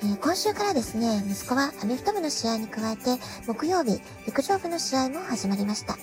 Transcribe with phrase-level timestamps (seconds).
[0.00, 3.16] え、今週からですね、息子はアメフト部の試合に加えて、
[3.48, 5.98] 木曜日、陸上部の試合も始まりました。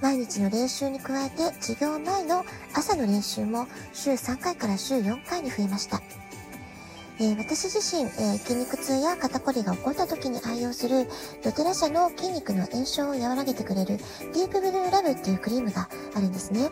[0.00, 6.00] 毎日の練習に加えて、授業前の朝の練習も週3回から週4回に増えました。
[7.20, 11.06] え、私自身、え、筋肉痛や肩こりが起こった時に愛用する
[11.44, 13.98] ドテラ社の筋肉の炎症を和らげてくれる
[14.32, 16.70] ディープブルーラブっていうクリームがあるんですね。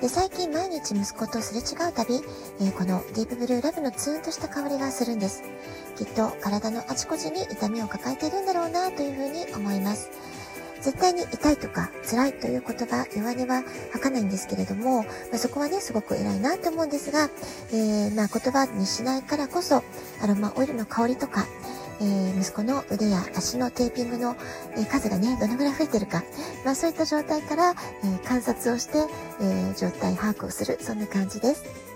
[0.00, 2.14] で、最近毎日息子とすれ違うたび、
[2.60, 5.42] えー、このディープブルーラブのツーンとした香りがするんです。
[5.96, 10.10] きっと体のあちこちに痛みを抱えているんだろうなというふうに思います。
[10.80, 17.28] 絶対に痛いとか辛いという言葉、弱音は吐かないんですけれども、まあ、そこはね、すごく偉いなと思うんですが、
[17.72, 19.82] えー、まあ言葉にしないからこそ、
[20.22, 21.44] アロマオイルの香りとか、
[22.00, 24.36] え、息子の腕や足のテーピングの、
[24.76, 26.22] え、数がね、どのぐらい増えてるか、
[26.64, 28.98] まあそういった状態から、え、観察をして、
[29.40, 31.88] え状態把握をする、そんな感じです。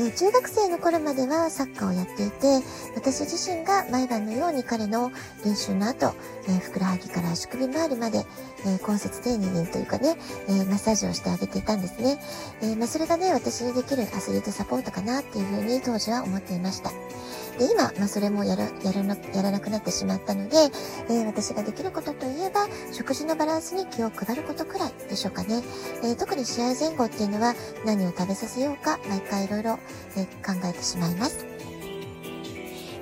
[0.00, 2.62] え中学生の頃まではサッカーをやっていて、
[2.94, 5.10] 私自身が毎晩のように彼の
[5.44, 6.14] 練習の後、
[6.46, 8.24] えー、ふくらはぎから足首周りまで、
[8.64, 12.20] えー、関節丁寧にというかね、えー、マッサージをしてあげていたんですね。
[12.62, 16.92] えまあ、それがね、私にできるアスリートサポートかなっていうふうに当時は思っていました。
[17.58, 20.56] で、今、まあ、それもやる、やらな、やらなくなってしまったので、
[21.10, 25.62] えー、私ができることといえば、食事のバランスに気を配ることくらいでしょうかね。
[26.02, 29.78] えー、特に試合前後っていうのは、何を食べさせようか、毎回いろいろ、
[30.16, 31.57] え、考えてしまいます。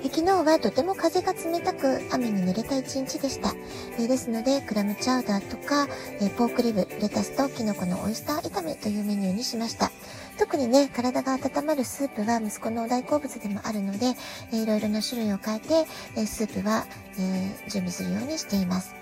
[0.09, 3.53] 昨日はとても風が冷たく雨に濡れた一日でした。
[3.99, 5.87] え、ですので、クラムチャウダーとか、
[6.21, 9.91] え、ポークリブ、レタスとキノコのオイスター炒めというメニューにしました。
[10.37, 14.15] 特にね、体が温まるスープは息子の大好物でもあるので、
[14.51, 15.85] えー、いろいろな種類を変えて、
[16.15, 16.85] えスープは、
[17.19, 18.95] え準備するようにしています。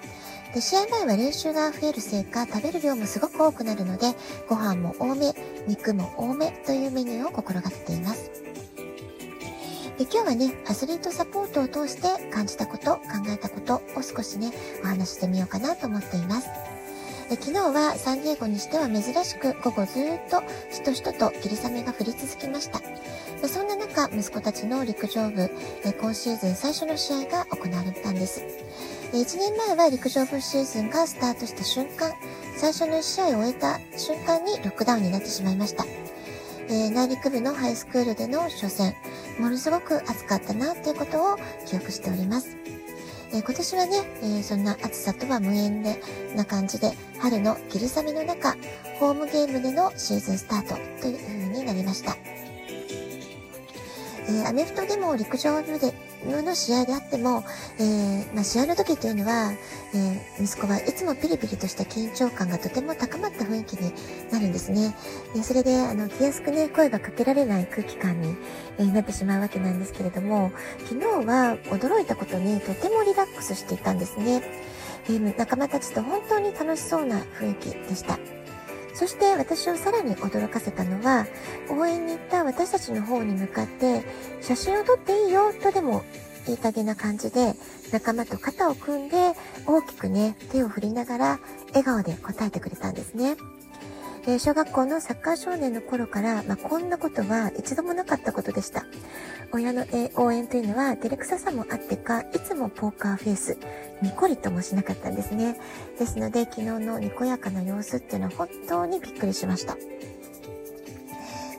[0.54, 4.14] で、試合前は練習が増えるせいか、食べる量もすごく多くなるので、
[4.48, 5.34] ご飯も多め、
[5.68, 8.45] 肉も多めというメニューを心がけています。
[9.98, 14.52] で今日はね、アスリートサポートを通して感じたこと、考えたことを少しね、
[14.84, 16.50] お話してみようかなと思っています。
[17.30, 22.80] で昨日はサンディエゴにしては珍しく午後ずっとしとしとと霧雨が降り続きました。
[23.42, 25.50] でそんな中、息子たちの陸上部、
[26.00, 28.42] 今シーズン最初の試合が行われたんです。
[29.12, 32.12] で1年前は陸上部シーズンがスタートした瞬間、
[32.58, 35.86] 最初の試合を終えた瞬間にロックダウンになってしまいました。
[36.68, 38.96] えー、内陸部のハイスクールでの初戦、
[39.40, 42.58] ものすごく暑かったなっていうことを記憶しております。
[43.31, 46.02] えー、今年はね、えー、そんな暑さとは無縁で
[46.36, 48.56] な感じで、春の霧雨の中、
[49.00, 52.16] ホームゲームでのシーズンスタートという風になりました。
[54.28, 55.94] え、アメフトでも陸上部で
[56.25, 57.44] の試合であっても、
[57.80, 59.53] えー、まあ、試合の時っていうのは、
[59.94, 63.94] えー、息子はいつもピリピリとした緊張感がとても高まった雰囲気に
[64.31, 64.96] なるんですね。
[65.35, 68.35] えそれで、あの、気安くね、声がかけられない空気感に、
[68.78, 70.52] えなってしまうわけなんですけれども、
[70.88, 74.41] 昨日は驚いたことにとてもリラックスしていたんですね。
[75.09, 78.34] え仲間たちと本当に楽しそうな雰囲気でした。
[78.96, 81.28] そして私をさらに驚かせたのは、
[81.70, 84.04] 応援に行った私たちの方に向かって、
[84.42, 86.04] 写真を撮っていいよとでも
[86.46, 87.56] 言いたげな感じで、
[87.92, 89.34] 仲間と肩を組んで、
[89.68, 93.36] 大きくね、手を振りながら、笑顔で答えてくれたんですね。
[94.28, 98.84] えー、小学校のサッカー少年の頃から、まあ、こんなことは一度もなかったことでした。
[99.52, 103.58] 親の、応援というのは、照れくささもあってか、いつもポーカーフェイス、
[104.02, 105.59] にこりともしなかったんですね。
[106.00, 109.78] ですので、昨日のにこやかな様子っていうのは本当にびっくりしました。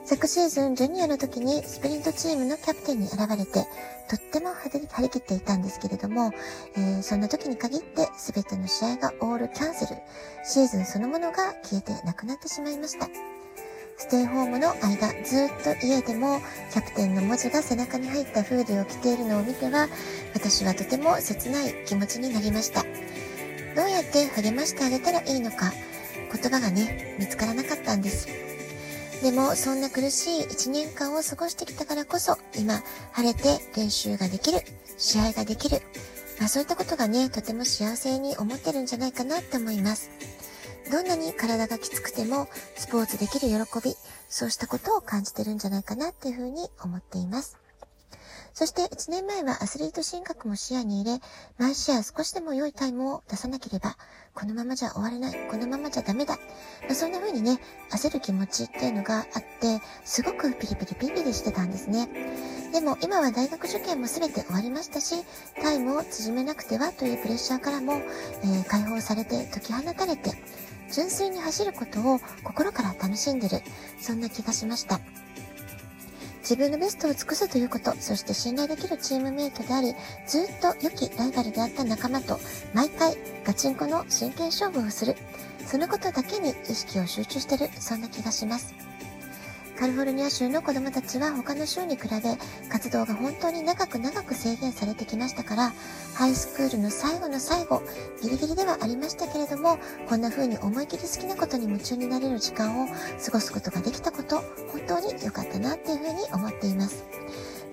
[0.03, 3.65] 昨シーズンジュニアの時にスプリントチームのキャプテンに選ばれて、
[4.09, 4.19] とっ
[4.69, 6.31] 張り切っていたんですけれども、
[6.75, 10.01] えー、そんな時に限って全ての試合がオールキャンセル、
[10.45, 13.07] シーズンそのものが消えてなくなってしまいました。
[13.99, 16.39] ステイホームの間、ずっと家でも
[16.71, 19.87] キャプテンの文字が背中に入ったフーディを着ているのを見ては、
[20.35, 22.83] 私はとても切ない気持ちになりました。
[23.75, 25.73] どうやって励ましてあげたらいいのか、
[26.31, 28.27] 言葉がね、見つからなかったんです。
[29.21, 32.83] でも、そんな苦しい1年間を過ごしてきたからこそ、今、
[33.13, 34.61] 晴れて練習ができる、
[34.97, 35.81] 試合ができる。
[36.39, 40.11] まあそういったことがね、とても幸せに思ってるんじゃないかなって思います。
[40.91, 43.95] どんなに体がきつくても、スポーツできる喜び、
[44.29, 47.57] そうしたことを感じてるんじゃないかなっていうふうに思っています。
[48.57, 51.21] そして1年前はアスリート進学も視野に入れ、
[51.59, 53.95] 毎試合少しでも良いタイムを出さなければ、
[54.33, 56.37] このままじゃ終われない、このままじゃダメだ。
[56.81, 57.59] まあ、そんな風にね、
[57.91, 62.09] 焦る気持ちっていうのがあって、すごくピリピリピリピリしてたんですね。
[62.73, 65.17] でも今は大学受験も全て終わりましたし、
[65.61, 70.31] タイムを縮めなくてはというプレッシャーからも、えー、解放されて解き放たれて、
[70.91, 73.61] 純粋に走ることを心から楽しんでる、
[74.01, 74.99] そんな気がしました。
[76.49, 79.93] 自分のベストを尽くすということ、そして信頼できるチームメイトであり、
[80.25, 82.39] ずっと良きライバルであった仲間と、
[82.73, 85.17] 毎回ガチンコの真剣勝負をする。
[85.65, 88.73] そのことだけに意識を集中してる、そんな気がします。
[89.77, 92.19] カリフォルニア州の子供たちは他の州に比べ
[92.67, 95.71] 活動が本当に長く長く制限されてきましたから
[96.15, 97.83] ハイスクールの最後の最後
[98.23, 99.77] ギリギリではありましたけれども
[100.09, 104.37] こんな風に思い切り好きなことに夢中になれる時間を過ごすことができたこと
[104.71, 107.05] 本当に良かったなっていう風に思っています。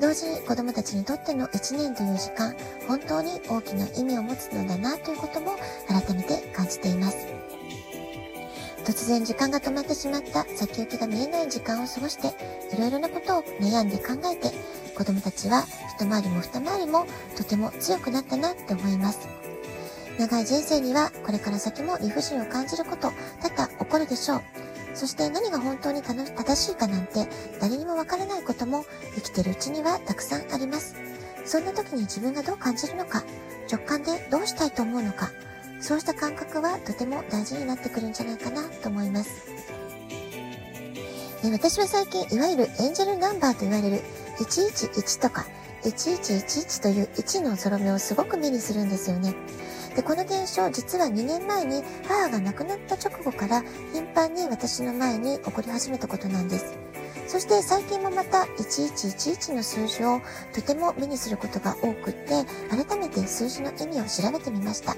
[0.00, 2.54] 同時に子供たちにとっての1年という時間
[2.88, 5.52] 本当に大きな意味を持つのだなということも
[5.88, 7.28] 改めて感じています。
[8.84, 12.28] 突然時間が止まってしまった先行きが見えない時間を過ごして、
[12.74, 14.52] いろいろなことを悩んで考えて、
[14.94, 15.64] 子供たちは
[15.96, 19.26] 一回りも二回りもとても強くなったなって思います。
[20.18, 23.10] 長い人生にはこれから先も理不尽を感じること
[23.42, 24.42] 多々起こるでしょう。
[24.94, 27.26] そして何が本当に正しいかなんて
[27.60, 28.84] 誰にもわからないことも
[29.16, 30.94] 生きてるうちにはたくさんあります。
[31.44, 33.24] そんな時に自分がどう感じるのか、
[33.70, 35.32] 直感でどうしたいと思うのか、
[35.84, 39.44] そうした感覚はとても大事になってくるんじゃないかなと思います。
[41.52, 44.00] 私は最近、いわゆるエンジェルナンバーと言われる
[44.38, 45.44] 111とか
[45.82, 49.34] 1111という1のゾロ目をすごく目にするんですよね。
[49.94, 56.78] で、この現象、実は2年前に母が亡くなった直後から頻繁に私の前に起こり始めたことなんです。
[57.28, 60.22] そして最近もまた1111の数字を
[60.54, 64.96] とても目にすることが多くって、改めて数字の意味を調べてみました。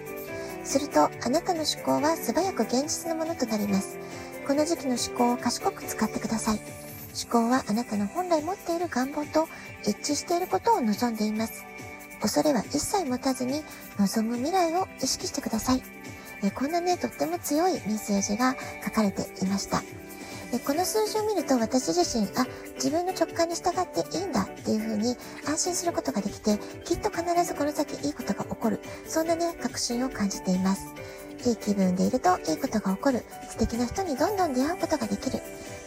[0.67, 3.99] すると、あなたの思考は素早く現実のものとなります。
[4.47, 6.61] この時期の思考を賢く使ってください。
[7.21, 9.49] 思考はあなたの本来持っている願望と
[9.85, 11.65] 一致していることを望んでいます。
[12.21, 13.63] 恐れは一切持たずに
[13.99, 15.83] 望む未来を意識してください。
[16.43, 19.83] えこんなね、とっても強いメッセージが書かれていました。
[20.53, 22.47] でこの数字を見ると私自身、あ、
[22.77, 25.17] 自分の直感に従っていいんだっていう風に
[25.47, 28.81] 安心することができて、きっと必ずこの先いいことが起こる。
[29.07, 30.87] そんなね、確信を感じています。
[31.45, 33.25] いい気分でいるといいことが起こる。
[33.51, 35.41] 素敵な人にどんどん出会うことができる。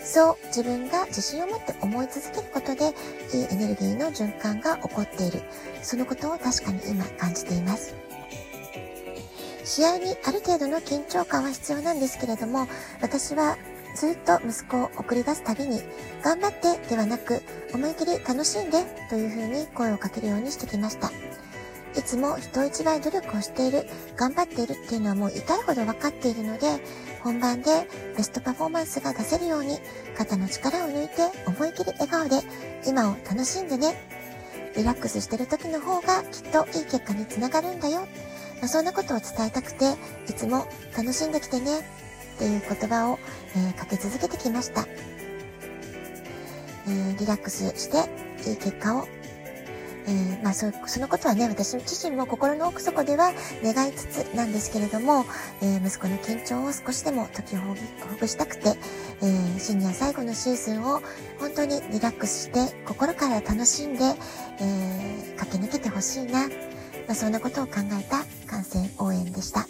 [0.04, 2.94] そう自分が自信を持って思い続けることで、
[3.34, 5.42] いいエネルギーの循環が起こっている。
[5.82, 7.96] そのことを確かに今感じています。
[9.64, 12.68] 試合にある程度の緊張感は必要なんですけれども、
[13.02, 13.58] 私は
[14.00, 15.82] ずっと息子を送り出すたびに、
[16.24, 17.42] 頑張ってではなく、
[17.74, 21.12] 思い切り楽しんでというふうに声をかけるようにしてきました。
[21.98, 23.86] いつも人一倍努力をしている、
[24.16, 26.80] 頑張っているっていうのはもう痛いほど分かっているので、
[27.22, 29.78] 本番でベストパフォーマンスが出せるように、
[30.18, 31.16] 肩の力を抜いて
[31.46, 32.38] 思い切り笑顔で、
[32.88, 34.02] 今を楽しんでね。
[34.78, 38.08] リラックスしてる時の方がきっといい結果につながるんだよ。
[38.62, 39.92] まあ、そんなことを伝えたくて、
[40.30, 41.82] いつも楽しんできてね。
[42.40, 43.20] っていう言葉を、
[43.58, 44.88] えー、かけ続けてきました。
[46.88, 49.08] えー、リラックスしていい結果を
[50.08, 53.32] えー、まあそ、そのことはね、私自身も心の奥底では
[53.64, 55.24] 願いつつなんですけれども、
[55.62, 57.76] え、息子の緊張を少しでも解きほ
[58.20, 58.76] ぐしたくて、
[59.22, 61.02] え、シニア最後のシーズンを
[61.40, 64.04] 本当にリラックスして心から楽しんで、
[64.62, 66.54] え駆け抜けてほしいな、ま
[67.10, 69.68] あ、そんなことを考えた観戦応援でした。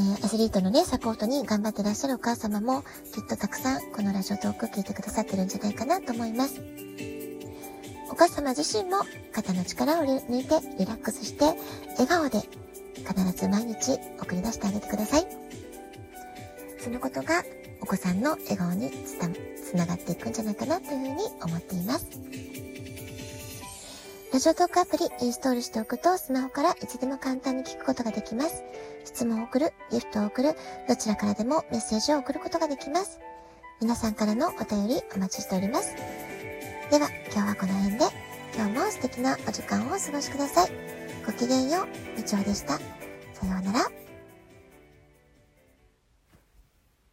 [0.00, 6.60] えアスリートのね、サポートに頑張ってらっしゃるお母様も、きっとたくさんこのラジオトーク聞いてくださってるんじゃないかなと思います。
[8.10, 9.02] お母様自身も
[9.32, 11.44] 肩の力を抜いてリラックスして、
[11.98, 12.40] 笑顔で
[12.96, 15.26] 必ず毎日送り出してあげてください。
[16.78, 17.44] そのことが
[17.82, 22.06] お子さんの笑顔につながっていくんじゃないかなというふうに思っています。
[24.32, 28.62] ラジオトークアプリインストールしておくとスマホからいつでも簡単に聞くことができます。
[29.10, 30.54] 質問を送る、ギフトを送る、
[30.88, 33.18] どちらからでもメッセージを送ることができます。
[33.80, 35.94] 皆さんからのお便りお待ちしております。
[36.90, 38.04] では、今日はこの辺で、
[38.54, 40.70] 今日も素敵なお時間をお過ごしください。
[41.26, 42.78] ごきげんよう、みちおでした。
[43.34, 44.09] さようなら。